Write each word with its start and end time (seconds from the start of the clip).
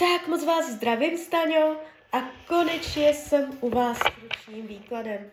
Tak 0.00 0.28
moc 0.28 0.44
vás 0.44 0.70
zdravím, 0.70 1.18
Staňo, 1.18 1.76
a 2.12 2.20
konečně 2.46 3.14
jsem 3.14 3.58
u 3.60 3.70
vás 3.70 3.98
s 3.98 4.02
ročním 4.22 4.66
výkladem. 4.66 5.30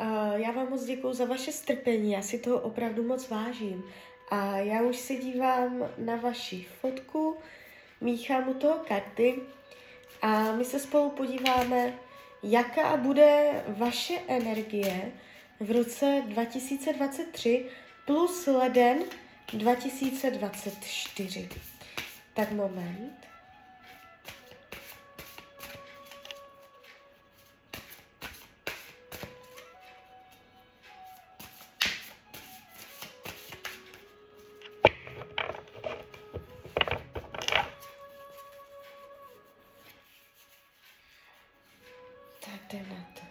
Uh, 0.00 0.40
já 0.40 0.50
vám 0.50 0.70
moc 0.70 0.84
děkuji 0.84 1.12
za 1.12 1.24
vaše 1.24 1.52
strpení, 1.52 2.12
já 2.12 2.22
si 2.22 2.38
toho 2.38 2.60
opravdu 2.60 3.02
moc 3.02 3.28
vážím. 3.28 3.84
A 4.30 4.56
já 4.56 4.82
už 4.82 4.96
se 4.96 5.14
dívám 5.14 5.88
na 5.98 6.16
vaši 6.16 6.66
fotku, 6.80 7.36
míchám 8.00 8.48
u 8.48 8.54
toho 8.54 8.74
karty 8.88 9.40
a 10.22 10.52
my 10.52 10.64
se 10.64 10.78
spolu 10.78 11.10
podíváme, 11.10 11.94
jaká 12.42 12.96
bude 12.96 13.62
vaše 13.68 14.14
energie 14.28 15.12
v 15.60 15.70
roce 15.70 16.22
2023 16.26 17.66
plus 18.06 18.46
leden 18.46 18.98
2024. 19.52 21.48
Tak 22.34 22.52
moment. 22.52 23.27
Jdem 42.68 42.88
na 42.88 43.04
to. 43.14 43.22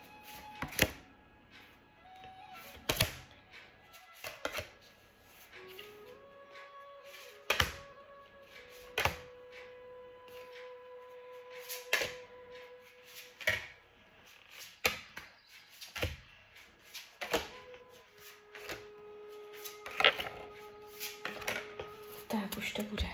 Tak 22.27 22.58
už 22.58 22.74
to 22.74 22.84
bude. 22.84 23.08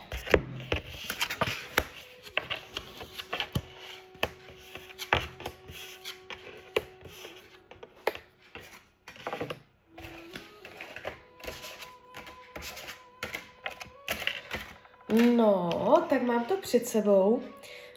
No, 15.13 15.69
tak 16.09 16.21
mám 16.21 16.45
to 16.45 16.57
před 16.57 16.87
sebou. 16.87 17.41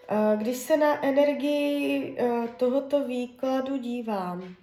Eh, 0.08 0.36
Když 0.36 0.56
se 0.56 0.76
na 0.76 1.04
energii 1.06 2.16
eh, 2.18 2.48
tohoto 2.56 3.04
výkladu 3.04 3.76
dívám, 3.76 4.54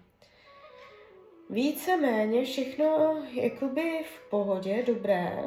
víceméně 1.50 2.46
všechno 2.46 3.18
jakoby 3.32 4.06
v 4.16 4.30
pohodě, 4.30 4.84
dobré. 4.88 5.44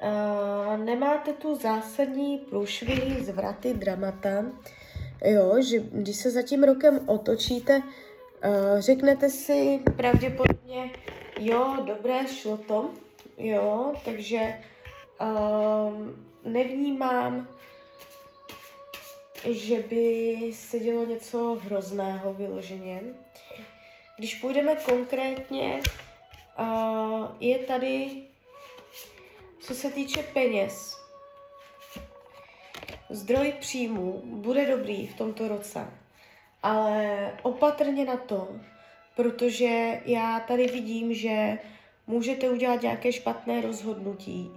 Eh, 0.00 0.76
Nemáte 0.76 1.32
tu 1.32 1.54
zásadní 1.54 2.38
průšvihy, 2.38 3.24
zvraty, 3.24 3.74
dramata. 3.74 4.44
Jo, 5.24 5.62
že 5.62 5.78
když 5.78 6.16
se 6.16 6.30
za 6.30 6.42
tím 6.42 6.64
rokem 6.64 7.00
otočíte, 7.06 7.82
řeknete 8.78 9.30
si 9.30 9.80
pravděpodobně, 9.96 10.90
jo, 11.40 11.76
dobré, 11.86 12.26
šlo 12.26 12.56
to, 12.56 12.90
jo, 13.38 13.92
takže 14.04 14.54
um, 15.20 16.26
nevnímám, 16.44 17.48
že 19.50 19.78
by 19.78 20.36
se 20.54 20.78
dělo 20.78 21.06
něco 21.06 21.54
hrozného 21.54 22.34
vyloženě. 22.34 23.02
Když 24.16 24.34
půjdeme 24.34 24.76
konkrétně, 24.76 25.80
uh, 26.58 27.26
je 27.40 27.58
tady, 27.58 28.22
co 29.60 29.74
se 29.74 29.90
týče 29.90 30.22
peněz, 30.22 31.04
zdroj 33.10 33.54
příjmu 33.60 34.22
bude 34.24 34.66
dobrý 34.66 35.06
v 35.06 35.14
tomto 35.14 35.48
roce, 35.48 35.90
ale 36.62 37.32
opatrně 37.42 38.04
na 38.04 38.16
to, 38.16 38.48
protože 39.16 40.00
já 40.04 40.40
tady 40.40 40.66
vidím, 40.66 41.14
že 41.14 41.58
můžete 42.06 42.50
udělat 42.50 42.82
nějaké 42.82 43.12
špatné 43.12 43.60
rozhodnutí, 43.60 44.50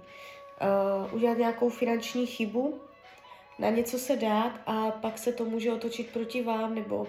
uh, 0.60 1.14
udělat 1.14 1.38
nějakou 1.38 1.68
finanční 1.68 2.26
chybu, 2.26 2.80
na 3.58 3.70
něco 3.70 3.98
se 3.98 4.16
dát 4.16 4.60
a 4.66 4.90
pak 4.90 5.18
se 5.18 5.32
to 5.32 5.44
může 5.44 5.72
otočit 5.72 6.12
proti 6.12 6.42
vám, 6.42 6.74
nebo 6.74 7.06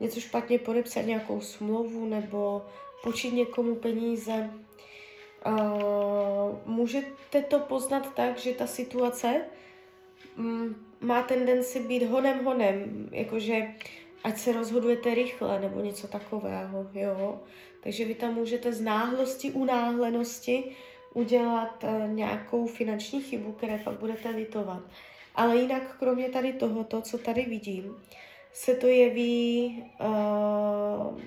něco 0.00 0.20
špatně 0.20 0.58
podepsat, 0.58 1.00
nějakou 1.00 1.40
smlouvu, 1.40 2.06
nebo 2.06 2.66
počít 3.02 3.34
někomu 3.34 3.74
peníze. 3.74 4.50
Uh, 5.46 6.58
můžete 6.66 7.42
to 7.42 7.58
poznat 7.58 8.14
tak, 8.14 8.38
že 8.38 8.52
ta 8.52 8.66
situace 8.66 9.40
um, 10.38 10.76
má 11.00 11.22
tendenci 11.22 11.80
být 11.80 12.02
honem 12.02 12.44
honem, 12.44 13.08
jakože 13.12 13.74
ať 14.24 14.38
se 14.38 14.52
rozhodujete 14.52 15.14
rychle, 15.14 15.60
nebo 15.60 15.80
něco 15.80 16.08
takového, 16.08 16.86
jo. 16.94 17.40
Takže 17.80 18.04
vy 18.04 18.14
tam 18.14 18.34
můžete 18.34 18.72
z 18.72 18.80
náhlosti, 18.80 19.50
unáhlenosti 19.50 20.76
udělat 21.14 21.84
uh, 21.84 22.08
nějakou 22.08 22.66
finanční 22.66 23.22
chybu, 23.22 23.52
které 23.52 23.78
pak 23.78 23.98
budete 23.98 24.28
litovat. 24.28 24.82
Ale 25.34 25.56
jinak, 25.56 25.96
kromě 25.98 26.28
tady 26.28 26.52
tohoto, 26.52 27.02
co 27.02 27.18
tady 27.18 27.42
vidím, 27.44 27.96
se 28.52 28.74
to 28.74 28.86
jeví 28.86 29.84
uh, 30.00 31.20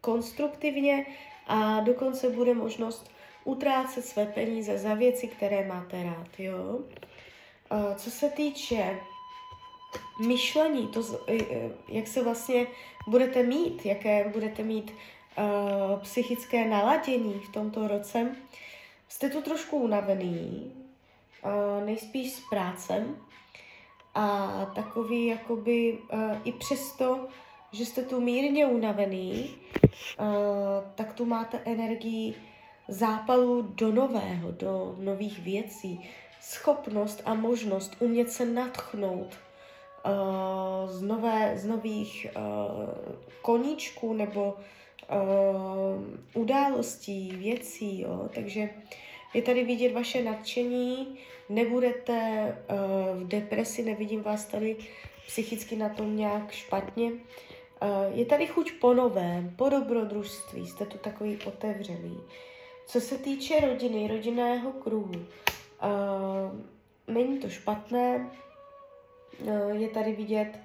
konstruktivně 0.00 1.06
a 1.46 1.80
dokonce 1.80 2.30
bude 2.30 2.54
možnost 2.54 3.10
utrácet 3.44 4.04
své 4.04 4.26
peníze 4.26 4.78
za 4.78 4.94
věci, 4.94 5.28
které 5.28 5.66
máte 5.66 6.02
rád. 6.02 6.28
Jo? 6.38 6.78
Uh, 7.72 7.94
co 7.96 8.10
se 8.10 8.28
týče 8.30 8.98
myšlení, 10.26 10.88
to, 10.88 11.02
jak 11.88 12.06
se 12.06 12.22
vlastně 12.22 12.66
budete 13.08 13.42
mít, 13.42 13.86
jaké 13.86 14.28
budete 14.28 14.62
mít 14.62 14.94
uh, 15.38 16.00
psychické 16.00 16.68
naladění 16.68 17.40
v 17.40 17.52
tomto 17.52 17.88
roce, 17.88 18.36
jste 19.14 19.30
tu 19.30 19.42
trošku 19.42 19.76
unavený, 19.76 20.72
nejspíš 21.84 22.32
s 22.32 22.40
prácem 22.50 23.16
a 24.14 24.48
takový 24.74 25.26
jakoby 25.26 25.98
i 26.44 26.52
přesto, 26.52 27.28
že 27.72 27.86
jste 27.86 28.02
tu 28.02 28.20
mírně 28.20 28.66
unavený, 28.66 29.54
tak 30.94 31.12
tu 31.12 31.24
máte 31.24 31.60
energii 31.64 32.34
zápalu 32.88 33.62
do 33.62 33.92
nového, 33.92 34.50
do 34.50 34.96
nových 34.98 35.38
věcí, 35.38 36.10
schopnost 36.40 37.22
a 37.24 37.34
možnost 37.34 37.96
umět 38.00 38.30
se 38.30 38.44
natchnout 38.44 39.38
z, 40.86 41.02
nové, 41.02 41.58
z 41.58 41.66
nových 41.66 42.26
koníčků 43.42 44.12
nebo 44.12 44.56
uh, 45.10 46.42
událostí, 46.42 47.30
věcí, 47.30 48.00
jo? 48.00 48.28
takže 48.34 48.68
je 49.34 49.42
tady 49.42 49.64
vidět 49.64 49.92
vaše 49.92 50.22
nadšení, 50.22 51.18
nebudete 51.48 52.48
uh, 53.14 53.22
v 53.22 53.28
depresi, 53.28 53.82
nevidím 53.82 54.22
vás 54.22 54.44
tady 54.44 54.76
psychicky 55.26 55.76
na 55.76 55.88
tom 55.88 56.16
nějak 56.16 56.52
špatně. 56.52 57.12
Uh, 57.12 57.18
je 58.18 58.26
tady 58.26 58.46
chuť 58.46 58.72
po 58.80 58.94
novém, 58.94 59.54
po 59.56 59.68
dobrodružství, 59.68 60.66
jste 60.66 60.86
tu 60.86 60.98
takový 60.98 61.38
otevřený. 61.46 62.20
Co 62.86 63.00
se 63.00 63.18
týče 63.18 63.60
rodiny, 63.60 64.08
rodinného 64.08 64.72
kruhu, 64.72 65.12
uh, 65.14 65.24
není 67.14 67.38
to 67.38 67.48
špatné, 67.48 68.30
uh, 69.40 69.70
je 69.70 69.88
tady 69.88 70.12
vidět 70.12 70.58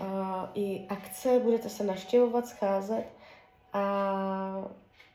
uh, 0.00 0.06
i 0.54 0.86
akce, 0.88 1.40
budete 1.40 1.68
se 1.68 1.84
naštěvovat, 1.84 2.46
scházet 2.46 3.17
a 3.72 4.70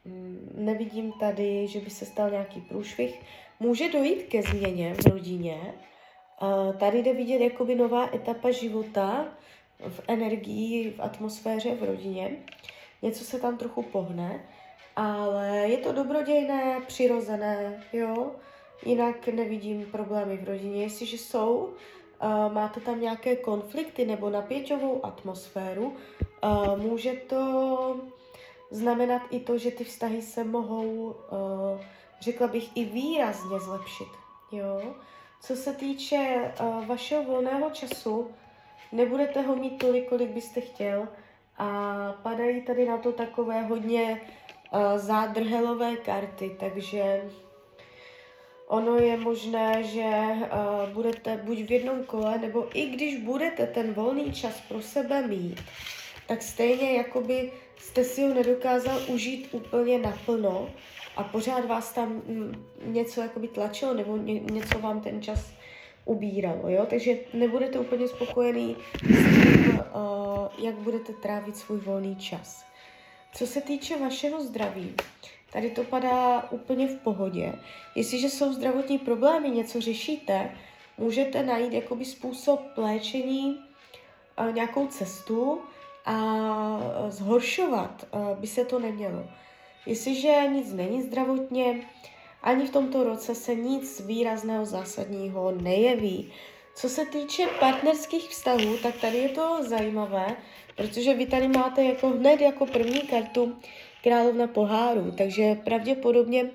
um, 0.05 0.49
nevidím 0.55 1.11
tady, 1.11 1.67
že 1.67 1.79
by 1.79 1.89
se 1.89 2.05
stal 2.05 2.29
nějaký 2.29 2.61
průšvih. 2.61 3.21
Může 3.59 3.91
dojít 3.91 4.23
ke 4.23 4.41
změně 4.41 4.93
v 4.93 5.05
rodině. 5.05 5.73
Tady 6.79 7.03
jde 7.03 7.13
vidět 7.13 7.43
jakoby 7.43 7.75
nová 7.75 8.09
etapa 8.15 8.51
života 8.51 9.25
v 9.89 10.01
energii, 10.07 10.91
v 10.91 11.01
atmosféře 11.01 11.75
v 11.75 11.83
rodině. 11.83 12.31
Něco 13.01 13.23
se 13.23 13.39
tam 13.39 13.57
trochu 13.57 13.83
pohne 13.83 14.43
ale 14.95 15.47
je 15.47 15.77
to 15.77 15.91
dobrodějné, 15.91 16.81
přirozené, 16.87 17.83
jo. 17.93 18.31
Jinak 18.85 19.27
nevidím 19.27 19.85
problémy 19.91 20.37
v 20.37 20.47
rodině. 20.47 20.83
Jestliže 20.83 21.17
jsou, 21.17 21.73
máte 22.53 22.79
tam 22.79 23.01
nějaké 23.01 23.35
konflikty 23.35 24.05
nebo 24.05 24.29
napěťovou 24.29 25.05
atmosféru, 25.05 25.95
může 26.75 27.13
to 27.13 28.01
znamenat 28.73 29.21
i 29.29 29.39
to, 29.39 29.57
že 29.57 29.71
ty 29.71 29.83
vztahy 29.83 30.21
se 30.21 30.43
mohou, 30.43 31.15
uh, 31.31 31.81
řekla 32.21 32.47
bych, 32.47 32.77
i 32.77 32.85
výrazně 32.85 33.59
zlepšit, 33.59 34.07
jo. 34.51 34.95
Co 35.41 35.55
se 35.55 35.73
týče 35.73 36.51
uh, 36.59 36.85
vašeho 36.85 37.23
volného 37.23 37.69
času, 37.69 38.31
nebudete 38.91 39.41
ho 39.41 39.55
mít 39.55 39.77
tolik, 39.77 40.09
kolik 40.09 40.29
byste 40.29 40.61
chtěl 40.61 41.07
a 41.57 41.67
padají 42.23 42.61
tady 42.61 42.87
na 42.87 42.97
to 42.97 43.11
takové 43.11 43.61
hodně 43.61 44.21
uh, 44.21 44.97
zádrhelové 44.97 45.95
karty, 45.95 46.55
takže 46.59 47.29
ono 48.67 48.95
je 48.95 49.17
možné, 49.17 49.83
že 49.83 50.09
budete 50.93 51.37
buď 51.37 51.57
v 51.57 51.71
jednom 51.71 52.03
kole, 52.03 52.37
nebo 52.37 52.67
i 52.73 52.85
když 52.85 53.17
budete 53.17 53.67
ten 53.67 53.93
volný 53.93 54.33
čas 54.33 54.61
pro 54.67 54.81
sebe 54.81 55.27
mít, 55.27 55.61
tak 56.27 56.41
stejně 56.41 56.97
jakoby 56.97 57.51
jste 57.77 58.03
si 58.03 58.21
ho 58.21 58.33
nedokázal 58.33 58.99
užít 59.07 59.47
úplně 59.51 59.99
naplno 59.99 60.69
a 61.15 61.23
pořád 61.23 61.65
vás 61.65 61.93
tam 61.93 62.09
mm, 62.09 62.65
něco 62.85 63.21
jakoby 63.21 63.47
tlačilo 63.47 63.93
nebo 63.93 64.17
ně, 64.17 64.39
něco 64.39 64.79
vám 64.79 65.01
ten 65.01 65.21
čas 65.21 65.53
ubíralo, 66.05 66.69
jo? 66.69 66.85
Takže 66.89 67.17
nebudete 67.33 67.79
úplně 67.79 68.07
spokojený 68.07 68.75
s 69.03 69.43
tím, 69.43 69.79
uh, 69.79 70.65
jak 70.65 70.75
budete 70.75 71.13
trávit 71.13 71.57
svůj 71.57 71.79
volný 71.79 72.15
čas. 72.15 72.65
Co 73.33 73.47
se 73.47 73.61
týče 73.61 73.97
vašeho 73.97 74.43
zdraví, 74.43 74.95
tady 75.53 75.69
to 75.69 75.83
padá 75.83 76.47
úplně 76.51 76.87
v 76.87 76.95
pohodě. 76.95 77.53
Jestliže 77.95 78.29
jsou 78.29 78.53
zdravotní 78.53 78.99
problémy, 78.99 79.49
něco 79.49 79.81
řešíte, 79.81 80.51
můžete 80.97 81.43
najít 81.43 81.73
jakoby 81.73 82.05
způsob 82.05 82.61
léčení, 82.77 83.59
uh, 84.39 84.53
nějakou 84.53 84.87
cestu 84.87 85.61
a 86.05 87.07
zhoršovat 87.09 88.05
by 88.39 88.47
se 88.47 88.65
to 88.65 88.79
nemělo. 88.79 89.23
Jestliže 89.85 90.47
nic 90.53 90.73
není 90.73 91.01
zdravotně, 91.01 91.87
ani 92.43 92.65
v 92.65 92.71
tomto 92.71 93.03
roce 93.03 93.35
se 93.35 93.55
nic 93.55 93.99
výrazného 93.99 94.65
zásadního 94.65 95.51
nejeví. 95.51 96.31
Co 96.75 96.89
se 96.89 97.05
týče 97.05 97.47
partnerských 97.59 98.29
vztahů, 98.29 98.77
tak 98.83 98.95
tady 99.01 99.17
je 99.17 99.29
to 99.29 99.57
zajímavé, 99.67 100.35
protože 100.75 101.13
vy 101.13 101.25
tady 101.25 101.47
máte 101.47 101.83
jako 101.83 102.09
hned 102.09 102.41
jako 102.41 102.65
první 102.65 103.01
kartu 103.01 103.55
královna 104.03 104.47
poháru, 104.47 105.13
takže 105.17 105.55
pravděpodobně 105.55 106.49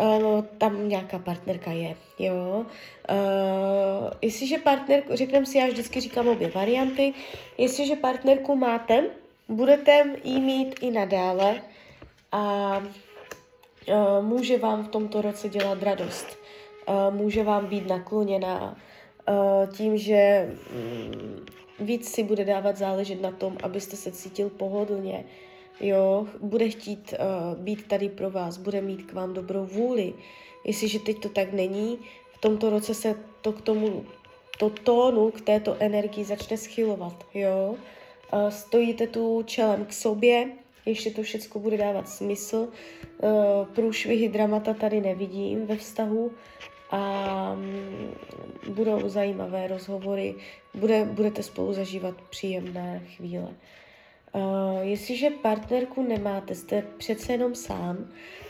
uh, 0.00 0.44
tam 0.58 0.88
nějaká 0.88 1.18
partnerka 1.18 1.72
je, 1.72 1.96
jo. 2.18 2.64
Uh, 3.10 4.10
jestliže 4.22 4.58
partner, 4.58 5.02
řekneme 5.12 5.46
si, 5.46 5.58
já 5.58 5.66
vždycky 5.66 6.00
říkám 6.00 6.28
obě 6.28 6.50
varianty, 6.50 7.14
jestliže 7.58 7.96
partnerku 7.96 8.56
máte, 8.56 9.04
budete 9.48 10.04
jí 10.24 10.40
mít 10.40 10.74
i 10.80 10.90
nadále 10.90 11.62
a 12.32 12.76
uh, 12.78 14.26
může 14.26 14.58
vám 14.58 14.84
v 14.84 14.88
tomto 14.88 15.22
roce 15.22 15.48
dělat 15.48 15.82
radost. 15.82 16.38
Uh, 16.88 17.14
může 17.14 17.42
vám 17.42 17.66
být 17.66 17.86
nakloněná 17.86 18.76
uh, 19.28 19.70
tím, 19.72 19.98
že 19.98 20.50
um, 20.72 21.46
víc 21.80 22.08
si 22.14 22.22
bude 22.22 22.44
dávat 22.44 22.76
záležet 22.76 23.22
na 23.22 23.30
tom, 23.30 23.56
abyste 23.62 23.96
se 23.96 24.12
cítil 24.12 24.50
pohodlně, 24.50 25.24
jo, 25.80 26.26
bude 26.40 26.68
chtít 26.68 27.14
uh, 27.14 27.58
být 27.62 27.86
tady 27.86 28.08
pro 28.08 28.30
vás, 28.30 28.56
bude 28.56 28.80
mít 28.80 29.02
k 29.02 29.12
vám 29.12 29.34
dobrou 29.34 29.66
vůli. 29.66 30.14
Jestliže 30.64 30.98
teď 30.98 31.18
to 31.18 31.28
tak 31.28 31.52
není, 31.52 31.98
v 32.32 32.38
tomto 32.38 32.70
roce 32.70 32.94
se 32.94 33.14
to 33.42 33.52
k 33.52 33.60
tomu, 33.60 34.04
to 34.58 34.70
tónu, 34.70 35.30
k 35.30 35.40
této 35.40 35.76
energii 35.80 36.24
začne 36.24 36.56
schylovat, 36.56 37.26
jo. 37.34 37.74
Uh, 38.32 38.48
stojíte 38.48 39.06
tu 39.06 39.42
čelem 39.42 39.84
k 39.84 39.92
sobě, 39.92 40.48
ještě 40.86 41.10
to 41.10 41.22
všechno 41.22 41.60
bude 41.60 41.76
dávat 41.76 42.08
smysl. 42.08 42.68
Uh, 43.18 43.66
průšvihy 43.74 44.28
dramata 44.28 44.74
tady 44.74 45.00
nevidím 45.00 45.66
ve 45.66 45.76
vztahu 45.76 46.32
a 46.90 47.52
um, 47.52 48.74
budou 48.74 49.08
zajímavé 49.08 49.66
rozhovory, 49.66 50.34
bude, 50.74 51.04
budete 51.04 51.42
spolu 51.42 51.72
zažívat 51.72 52.14
příjemné 52.30 53.02
chvíle. 53.16 53.48
Uh, 54.32 54.78
jestliže 54.82 55.30
partnerku 55.30 56.02
nemáte, 56.02 56.54
jste 56.54 56.82
přece 56.98 57.32
jenom 57.32 57.54
sám, 57.54 57.96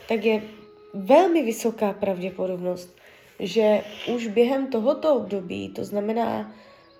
tak 0.07 0.25
je 0.25 0.43
velmi 0.93 1.43
vysoká 1.43 1.93
pravděpodobnost, 1.93 2.95
že 3.39 3.83
už 4.15 4.27
během 4.27 4.67
tohoto 4.67 5.15
období, 5.15 5.69
to 5.69 5.85
znamená 5.85 6.39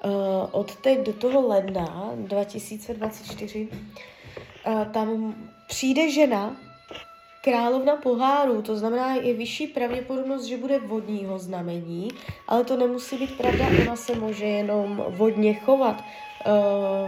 uh, 0.05 0.11
od 0.51 0.75
teď 0.75 0.99
do 0.99 1.13
toho 1.13 1.47
ledna 1.47 2.11
2024, 2.15 3.67
uh, 4.67 4.85
tam 4.85 5.35
přijde 5.67 6.11
žena, 6.11 6.55
královna 7.41 7.95
poháru, 7.95 8.61
to 8.61 8.75
znamená, 8.75 9.15
je 9.15 9.33
vyšší 9.33 9.67
pravděpodobnost, 9.67 10.43
že 10.43 10.57
bude 10.57 10.79
vodního 10.79 11.39
znamení, 11.39 12.11
ale 12.47 12.63
to 12.63 12.77
nemusí 12.77 13.17
být 13.17 13.37
pravda, 13.37 13.65
ona 13.81 13.95
se 13.95 14.15
může 14.15 14.45
jenom 14.45 15.05
vodně 15.09 15.53
chovat. 15.53 16.03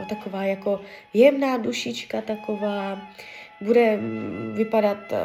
Taková 0.09 0.43
jako 0.43 0.81
jemná 1.13 1.57
dušička, 1.57 2.21
taková, 2.21 3.01
bude 3.61 3.99
vypadat 4.53 4.97
uh, 5.11 5.17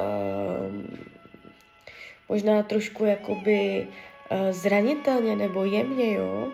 možná 2.28 2.62
trošku 2.62 3.04
jakoby 3.04 3.86
uh, 4.30 4.38
zranitelně 4.50 5.36
nebo 5.36 5.64
jemně, 5.64 6.12
jo. 6.12 6.48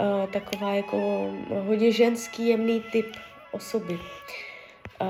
Uh, 0.00 0.30
taková 0.30 0.74
jako 0.74 1.30
hodně 1.66 1.92
ženský 1.92 2.48
jemný 2.48 2.84
typ 2.92 3.06
osoby. 3.52 3.94
Uh, 3.94 5.08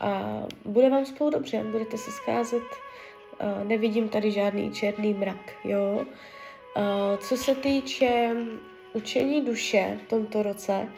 a 0.00 0.42
bude 0.64 0.90
vám 0.90 1.06
spolu 1.06 1.30
dobře, 1.30 1.64
budete 1.64 1.98
se 1.98 2.10
scházet, 2.10 2.62
uh, 2.62 3.68
nevidím 3.68 4.08
tady 4.08 4.30
žádný 4.30 4.70
černý 4.70 5.14
mrak, 5.14 5.52
jo. 5.64 6.04
Uh, 6.76 7.18
co 7.18 7.36
se 7.36 7.54
týče 7.54 8.36
učení 8.92 9.44
duše 9.44 9.98
v 10.06 10.08
tomto 10.08 10.42
roce, 10.42 10.88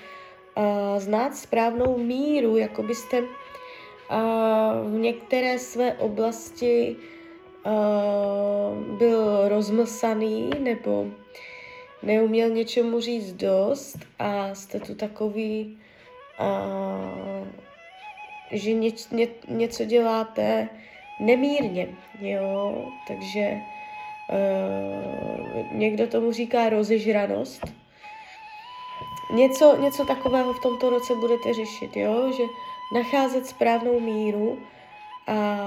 uh, 0.57 0.99
znát 0.99 1.37
správnou 1.37 1.99
míru, 1.99 2.57
jako 2.57 2.83
byste 2.83 3.21
uh, 3.21 3.27
v 4.85 4.99
některé 4.99 5.59
své 5.59 5.93
oblasti 5.93 6.97
uh, 7.67 8.97
byl 8.99 9.49
rozmlsaný 9.49 10.51
nebo 10.61 11.07
neuměl 12.03 12.49
něčemu 12.49 13.01
říct 13.01 13.33
dost 13.33 13.99
a 14.19 14.55
jste 14.55 14.81
tu 14.81 14.95
takový, 14.95 15.79
uh, 16.41 17.49
že 18.51 18.73
něč, 18.73 19.09
ně, 19.11 19.29
něco 19.49 19.85
děláte 19.85 20.69
nemírně, 21.21 21.89
jo, 22.21 22.85
takže 23.09 23.57
uh, 24.33 25.79
někdo 25.79 26.07
tomu 26.07 26.33
říká 26.33 26.69
rozežranost. 26.69 27.82
Něco, 29.33 29.77
něco 29.81 30.05
takového 30.05 30.53
v 30.53 30.61
tomto 30.61 30.91
roce 30.91 31.15
budete 31.15 31.55
řešit, 31.55 31.97
jo, 31.97 32.33
že 32.33 32.43
nacházet 32.95 33.47
správnou 33.47 34.01
míru 34.01 34.59
a 35.27 35.59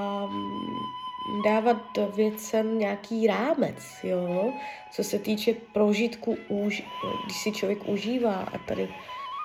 dávat 1.45 1.77
věcem 2.15 2.79
nějaký 2.79 3.27
rámec, 3.27 3.75
jo, 4.03 4.53
co 4.91 5.03
se 5.03 5.19
týče 5.19 5.53
prožitku, 5.73 6.37
už, 6.47 6.83
když 7.23 7.37
si 7.37 7.51
člověk 7.51 7.87
užívá 7.87 8.35
a 8.53 8.57
tady 8.57 8.89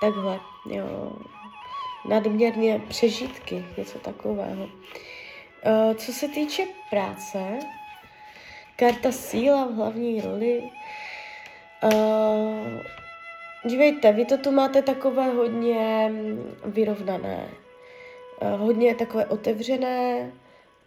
takhle, 0.01 0.39
jo, 0.65 1.11
nadměrně 2.09 2.81
přežitky, 2.87 3.65
něco 3.77 3.99
takového. 3.99 4.63
Uh, 4.63 5.93
co 5.93 6.13
se 6.13 6.27
týče 6.27 6.63
práce, 6.89 7.59
karta 8.75 9.11
síla 9.11 9.65
v 9.65 9.73
hlavní 9.73 10.21
roli. 10.21 10.63
Dívejte, 13.65 14.11
vy 14.11 14.25
to 14.25 14.37
tu 14.37 14.51
máte 14.51 14.81
takové 14.81 15.29
hodně 15.29 16.11
vyrovnané, 16.65 17.49
uh, 18.41 18.59
hodně 18.59 18.95
takové 18.95 19.25
otevřené, 19.25 20.31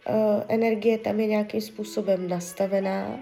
uh, 0.09 0.43
energie 0.47 0.97
tam 0.97 1.19
je 1.19 1.27
nějakým 1.27 1.61
způsobem 1.61 2.29
nastavená 2.29 3.19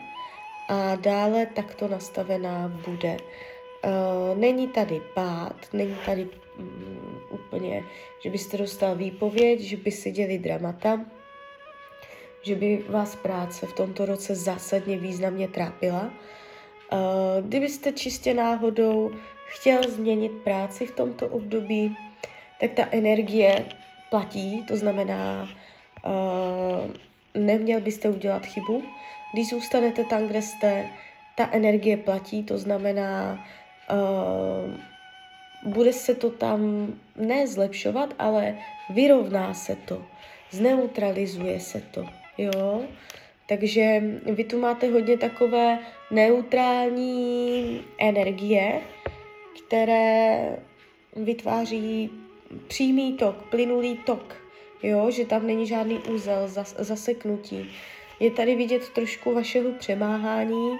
a 0.69 0.95
dále 0.95 1.45
takto 1.45 1.87
nastavená 1.87 2.81
bude. 2.87 3.17
Uh, 3.17 4.37
není 4.37 4.67
tady 4.67 5.01
pád, 5.13 5.55
není 5.73 5.97
tady 6.05 6.27
um, 6.59 7.21
úplně, 7.29 7.83
že 8.23 8.29
byste 8.29 8.57
dostal 8.57 8.95
výpověď, 8.95 9.59
že 9.59 9.77
by 9.77 9.91
se 9.91 10.11
děli 10.11 10.37
dramata, 10.37 11.05
že 12.41 12.55
by 12.55 12.83
vás 12.89 13.15
práce 13.15 13.65
v 13.65 13.73
tomto 13.73 14.05
roce 14.05 14.35
zásadně 14.35 14.97
významně 14.97 15.47
trápila. 15.47 16.13
Kdybyste 17.41 17.91
čistě 17.91 18.33
náhodou 18.33 19.11
chtěl 19.53 19.83
změnit 19.83 20.31
práci 20.43 20.85
v 20.85 20.95
tomto 20.95 21.27
období, 21.27 21.97
tak 22.59 22.71
ta 22.71 22.87
energie 22.91 23.65
platí, 24.09 24.63
to 24.67 24.77
znamená, 24.77 25.49
uh, 26.05 26.91
neměl 27.33 27.81
byste 27.81 28.09
udělat 28.09 28.45
chybu. 28.45 28.83
Když 29.33 29.49
zůstanete 29.49 30.03
tam, 30.03 30.27
kde 30.27 30.41
jste, 30.41 30.89
ta 31.35 31.49
energie 31.51 31.97
platí, 31.97 32.43
to 32.43 32.57
znamená, 32.57 33.45
uh, 33.91 35.73
bude 35.73 35.93
se 35.93 36.15
to 36.15 36.29
tam 36.29 36.87
ne 37.15 37.47
zlepšovat, 37.47 38.13
ale 38.19 38.57
vyrovná 38.89 39.53
se 39.53 39.75
to, 39.75 40.01
zneutralizuje 40.51 41.59
se 41.59 41.81
to, 41.81 42.05
jo. 42.37 42.81
Takže 43.49 44.03
vy 44.25 44.43
tu 44.43 44.59
máte 44.59 44.91
hodně 44.91 45.17
takové 45.17 45.79
neutrální 46.11 47.81
energie, 47.99 48.81
které 49.73 50.57
vytváří 51.15 52.09
přímý 52.67 53.13
tok, 53.13 53.35
plynulý 53.49 53.97
tok, 53.97 54.35
jo, 54.83 55.11
že 55.11 55.25
tam 55.25 55.47
není 55.47 55.67
žádný 55.67 55.99
úzel, 55.99 56.47
zas, 56.47 56.75
zaseknutí. 56.77 57.71
Je 58.19 58.31
tady 58.31 58.55
vidět 58.55 58.89
trošku 58.89 59.33
vašeho 59.33 59.71
přemáhání, 59.71 60.77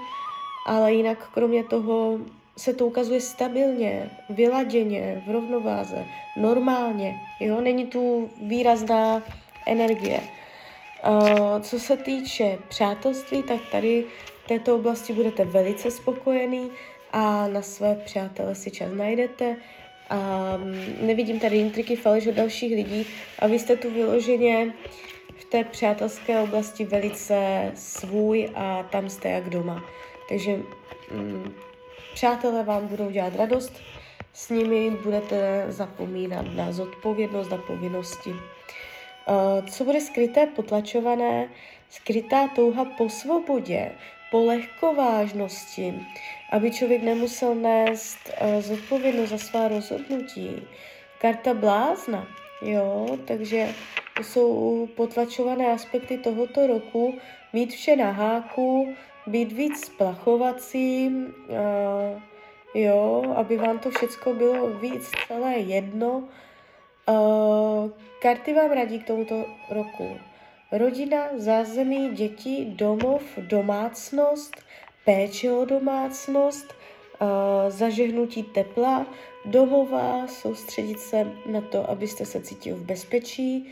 ale 0.68 0.94
jinak 0.94 1.30
kromě 1.34 1.64
toho 1.64 2.20
se 2.58 2.74
to 2.74 2.86
ukazuje 2.86 3.22
stabilně, 3.22 4.10
vyladěně, 4.30 5.24
v 5.28 5.32
rovnováze, 5.32 6.06
normálně, 6.38 7.16
jo, 7.40 7.62
není 7.62 7.86
tu 7.86 8.30
výrazná 8.42 9.24
energie. 9.68 10.20
Uh, 11.08 11.62
co 11.62 11.80
se 11.80 11.98
týče 11.98 12.58
přátelství, 12.70 13.44
tak 13.44 13.60
tady 13.72 14.06
v 14.44 14.48
této 14.48 14.76
oblasti 14.76 15.14
budete 15.14 15.46
velice 15.46 15.92
spokojený 15.92 16.72
a 17.14 17.48
na 17.48 17.62
své 17.62 17.96
přátele 17.96 18.56
si 18.56 18.72
čas 18.72 18.90
najdete. 18.94 19.56
A 20.10 20.18
um, 20.56 21.08
nevidím 21.08 21.40
tady 21.40 21.58
intriky, 21.58 21.96
faleš 21.96 22.28
od 22.28 22.36
dalších 22.36 22.76
lidí 22.76 23.06
a 23.40 23.48
vy 23.48 23.60
jste 23.60 23.76
tu 23.76 23.92
vyloženě 23.92 24.74
v 25.36 25.46
té 25.46 25.64
přátelské 25.64 26.40
oblasti 26.40 26.86
velice 26.86 27.72
svůj 27.76 28.50
a 28.56 28.84
tam 28.84 29.10
jste 29.10 29.30
jak 29.30 29.50
doma. 29.50 29.84
Takže 30.30 30.52
um, 30.52 31.54
přátelé 32.14 32.64
vám 32.64 32.88
budou 32.88 33.10
dělat 33.10 33.36
radost, 33.36 33.82
s 34.34 34.50
nimi 34.50 34.92
budete 35.04 35.66
zapomínat 35.68 36.46
na 36.56 36.72
zodpovědnost 36.72 37.54
a 37.54 37.58
povinnosti. 37.58 38.34
Co 39.70 39.84
bude 39.84 40.02
skryté, 40.02 40.46
potlačované, 40.46 41.50
skrytá 41.90 42.48
touha 42.48 42.86
po 42.86 43.10
svobodě, 43.10 43.92
po 44.34 44.46
lehkovážnosti, 44.46 45.94
aby 46.52 46.72
člověk 46.72 47.04
nemusel 47.04 47.56
nést 47.56 48.18
uh, 48.42 48.62
zodpovědnost 48.62 49.30
za 49.30 49.38
svá 49.38 49.68
rozhodnutí. 49.68 50.68
Karta 51.22 51.54
blázna, 51.54 52.28
jo, 52.62 53.18
takže 53.26 53.70
to 54.18 54.24
jsou 54.24 54.88
potlačované 54.96 55.68
aspekty 55.68 56.18
tohoto 56.18 56.68
roku, 56.68 57.14
mít 57.54 57.72
vše 57.74 57.96
na 57.96 58.12
háku, 58.12 58.96
být 59.28 59.52
víc 59.52 59.86
splachovací, 59.86 61.10
uh, 61.10 62.22
jo, 62.74 63.24
aby 63.36 63.58
vám 63.58 63.80
to 63.80 63.90
všecko 63.90 64.34
bylo 64.34 64.70
víc 64.70 65.12
celé 65.28 65.58
jedno. 65.58 66.24
Uh, 67.10 67.90
karty 68.22 68.54
vám 68.54 68.72
radí 68.72 69.00
k 69.00 69.08
tomuto 69.08 69.46
roku. 69.70 70.33
Rodina, 70.78 71.30
zázemí, 71.38 72.10
děti, 72.10 72.66
domov, 72.70 73.22
domácnost, 73.38 74.56
péče 75.06 75.52
o 75.52 75.66
domácnost, 75.66 76.74
zažehnutí 77.70 78.44
tepla, 78.44 79.06
domová, 79.46 80.28
soustředit 80.28 81.00
se 81.00 81.28
na 81.46 81.62
to, 81.62 81.90
abyste 81.90 82.26
se 82.26 82.42
cítil 82.42 82.76
v 82.76 82.86
bezpečí 82.86 83.72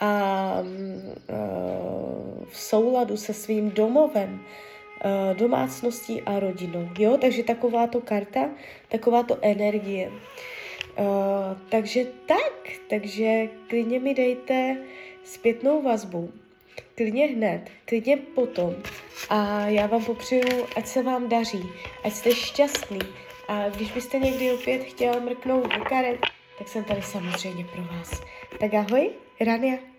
a 0.00 0.54
uh, 0.60 2.44
v 2.48 2.60
souladu 2.60 3.16
se 3.16 3.34
svým 3.34 3.70
domovem, 3.70 4.40
domácností 5.34 6.22
a 6.22 6.40
rodinou. 6.40 6.88
Jo, 6.98 7.16
takže 7.16 7.42
takováto 7.42 8.00
karta, 8.00 8.50
takováto 8.88 9.38
energie. 9.42 10.12
Uh, 10.98 11.58
takže 11.68 12.04
tak, 12.26 12.70
takže 12.90 13.48
klidně 13.68 14.00
mi 14.00 14.14
dejte 14.14 14.76
zpětnou 15.24 15.82
vazbu, 15.82 16.32
klidně 16.94 17.26
hned, 17.26 17.70
klidně 17.84 18.16
potom 18.16 18.74
a 19.30 19.66
já 19.66 19.86
vám 19.86 20.04
popřeju, 20.04 20.66
ať 20.76 20.86
se 20.86 21.02
vám 21.02 21.28
daří, 21.28 21.62
ať 22.04 22.12
jste 22.12 22.34
šťastný 22.34 22.98
a 23.48 23.68
když 23.68 23.92
byste 23.92 24.18
někdy 24.18 24.52
opět 24.52 24.84
chtěla 24.84 25.18
mrknout 25.20 25.74
do 25.74 25.84
karet, 25.84 26.20
tak 26.58 26.68
jsem 26.68 26.84
tady 26.84 27.02
samozřejmě 27.02 27.64
pro 27.64 27.82
vás. 27.82 28.22
Tak 28.60 28.74
ahoj, 28.74 29.10
Rania. 29.40 29.91